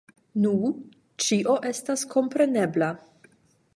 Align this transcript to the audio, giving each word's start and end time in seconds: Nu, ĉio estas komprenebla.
Nu, 0.45 0.53
ĉio 1.25 1.57
estas 1.73 2.07
komprenebla. 2.15 2.89